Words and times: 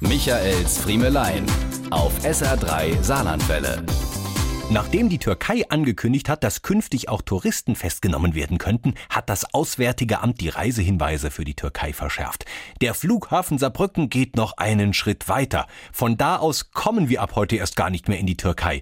Michaels 0.00 0.78
Friemelein 0.78 1.44
auf 1.90 2.24
SR3 2.24 3.02
Saarlandwelle. 3.02 3.84
Nachdem 4.70 5.10
die 5.10 5.18
Türkei 5.18 5.68
angekündigt 5.68 6.30
hat, 6.30 6.42
dass 6.42 6.62
künftig 6.62 7.10
auch 7.10 7.20
Touristen 7.20 7.76
festgenommen 7.76 8.34
werden 8.34 8.56
könnten, 8.56 8.94
hat 9.10 9.28
das 9.28 9.52
Auswärtige 9.52 10.20
Amt 10.20 10.40
die 10.40 10.48
Reisehinweise 10.48 11.30
für 11.30 11.44
die 11.44 11.54
Türkei 11.54 11.92
verschärft. 11.92 12.46
Der 12.80 12.94
Flughafen 12.94 13.58
Saarbrücken 13.58 14.08
geht 14.08 14.36
noch 14.36 14.56
einen 14.56 14.94
Schritt 14.94 15.28
weiter. 15.28 15.66
Von 15.92 16.16
da 16.16 16.36
aus 16.36 16.70
kommen 16.70 17.10
wir 17.10 17.20
ab 17.20 17.36
heute 17.36 17.56
erst 17.56 17.76
gar 17.76 17.90
nicht 17.90 18.08
mehr 18.08 18.18
in 18.18 18.26
die 18.26 18.38
Türkei. 18.38 18.80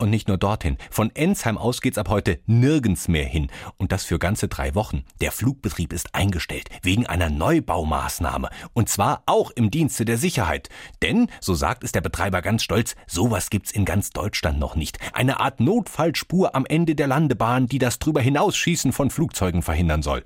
Und 0.00 0.08
nicht 0.08 0.28
nur 0.28 0.38
dorthin. 0.38 0.78
Von 0.90 1.14
Ensheim 1.14 1.58
aus 1.58 1.82
geht's 1.82 1.98
ab 1.98 2.08
heute 2.08 2.40
nirgends 2.46 3.06
mehr 3.06 3.26
hin. 3.26 3.50
Und 3.76 3.92
das 3.92 4.04
für 4.04 4.18
ganze 4.18 4.48
drei 4.48 4.74
Wochen. 4.74 5.04
Der 5.20 5.30
Flugbetrieb 5.30 5.92
ist 5.92 6.14
eingestellt. 6.14 6.70
Wegen 6.80 7.06
einer 7.06 7.28
Neubaumaßnahme. 7.28 8.48
Und 8.72 8.88
zwar 8.88 9.22
auch 9.26 9.50
im 9.50 9.70
Dienste 9.70 10.06
der 10.06 10.16
Sicherheit. 10.16 10.70
Denn, 11.02 11.28
so 11.42 11.52
sagt 11.52 11.84
es 11.84 11.92
der 11.92 12.00
Betreiber 12.00 12.40
ganz 12.40 12.62
stolz, 12.62 12.96
sowas 13.06 13.50
gibt's 13.50 13.72
in 13.72 13.84
ganz 13.84 14.08
Deutschland 14.08 14.58
noch 14.58 14.74
nicht. 14.74 14.96
Eine 15.12 15.38
Art 15.38 15.60
Notfallspur 15.60 16.54
am 16.54 16.64
Ende 16.64 16.94
der 16.94 17.06
Landebahn, 17.06 17.66
die 17.66 17.78
das 17.78 17.98
drüber 17.98 18.22
hinausschießen 18.22 18.94
von 18.94 19.10
Flugzeugen 19.10 19.60
verhindern 19.60 20.02
soll. 20.02 20.22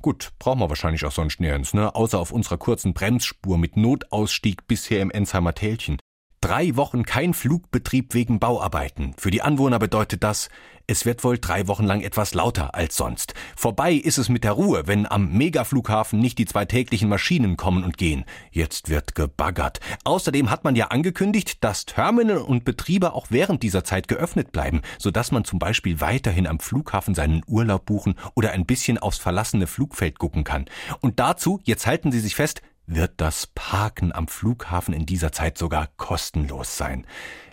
Gut, 0.00 0.30
brauchen 0.38 0.60
wir 0.60 0.70
wahrscheinlich 0.70 1.04
auch 1.04 1.12
sonst 1.12 1.40
nirgends, 1.40 1.74
ne? 1.74 1.94
Außer 1.94 2.18
auf 2.18 2.32
unserer 2.32 2.56
kurzen 2.56 2.94
Bremsspur 2.94 3.58
mit 3.58 3.76
Notausstieg 3.76 4.66
bisher 4.66 5.02
im 5.02 5.10
Ensheimer 5.10 5.54
Tälchen. 5.54 5.98
Drei 6.42 6.74
Wochen 6.76 7.04
kein 7.04 7.34
Flugbetrieb 7.34 8.14
wegen 8.14 8.38
Bauarbeiten. 8.38 9.12
Für 9.18 9.30
die 9.30 9.42
Anwohner 9.42 9.78
bedeutet 9.78 10.24
das, 10.24 10.48
es 10.86 11.04
wird 11.04 11.22
wohl 11.22 11.38
drei 11.38 11.68
Wochen 11.68 11.84
lang 11.84 12.00
etwas 12.00 12.32
lauter 12.32 12.74
als 12.74 12.96
sonst. 12.96 13.34
Vorbei 13.54 13.92
ist 13.92 14.16
es 14.16 14.30
mit 14.30 14.42
der 14.42 14.52
Ruhe, 14.52 14.86
wenn 14.86 15.06
am 15.06 15.32
Megaflughafen 15.32 16.18
nicht 16.18 16.38
die 16.38 16.46
zwei 16.46 16.64
täglichen 16.64 17.10
Maschinen 17.10 17.58
kommen 17.58 17.84
und 17.84 17.98
gehen. 17.98 18.24
Jetzt 18.50 18.88
wird 18.88 19.14
gebaggert. 19.14 19.80
Außerdem 20.04 20.50
hat 20.50 20.64
man 20.64 20.76
ja 20.76 20.86
angekündigt, 20.86 21.62
dass 21.62 21.84
Terminal 21.84 22.38
und 22.38 22.64
Betriebe 22.64 23.12
auch 23.12 23.26
während 23.28 23.62
dieser 23.62 23.84
Zeit 23.84 24.08
geöffnet 24.08 24.50
bleiben, 24.50 24.80
sodass 24.98 25.32
man 25.32 25.44
zum 25.44 25.58
Beispiel 25.58 26.00
weiterhin 26.00 26.46
am 26.46 26.58
Flughafen 26.58 27.14
seinen 27.14 27.42
Urlaub 27.46 27.84
buchen 27.84 28.14
oder 28.34 28.52
ein 28.52 28.64
bisschen 28.64 28.96
aufs 28.96 29.18
verlassene 29.18 29.66
Flugfeld 29.66 30.18
gucken 30.18 30.42
kann. 30.42 30.64
Und 31.00 31.20
dazu, 31.20 31.60
jetzt 31.64 31.86
halten 31.86 32.10
Sie 32.10 32.20
sich 32.20 32.34
fest, 32.34 32.62
wird 32.90 33.12
das 33.16 33.46
Parken 33.46 34.12
am 34.12 34.28
Flughafen 34.28 34.92
in 34.92 35.06
dieser 35.06 35.32
Zeit 35.32 35.56
sogar 35.56 35.88
kostenlos 35.96 36.76
sein. 36.76 37.06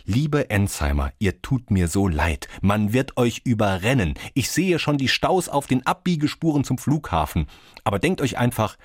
Liebe 0.03 0.49
Ensheimer, 0.49 1.11
ihr 1.19 1.41
tut 1.41 1.69
mir 1.69 1.88
so 1.88 2.07
leid. 2.07 2.47
Man 2.61 2.94
wird 2.94 3.17
euch 3.17 3.41
überrennen. 3.44 4.16
Ich 4.33 4.49
sehe 4.49 4.79
schon 4.79 4.97
die 4.97 5.09
Staus 5.09 5.49
auf 5.49 5.67
den 5.67 5.85
Abbiegespuren 5.85 6.63
zum 6.63 6.77
Flughafen. 6.77 7.47
Aber 7.83 7.99
denkt 7.99 8.21
euch 8.21 8.38
einfach, 8.38 8.77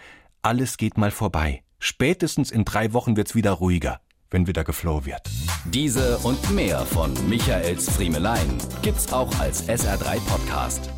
alles 0.42 0.76
geht 0.76 0.98
mal 0.98 1.10
vorbei. 1.10 1.62
Spätestens 1.78 2.50
in 2.50 2.64
drei 2.64 2.92
Wochen 2.92 3.16
wird's 3.16 3.34
wieder 3.34 3.52
ruhiger, 3.52 4.00
wenn 4.30 4.46
wieder 4.46 4.64
geflow 4.64 5.04
wird. 5.04 5.30
Diese 5.64 6.18
und 6.18 6.50
mehr 6.50 6.80
von 6.86 7.12
Michaels 7.28 7.88
Friemelein 7.90 8.58
gibt's 8.82 9.12
auch 9.12 9.38
als 9.38 9.68
SR3 9.68 10.20
Podcast. 10.26 10.90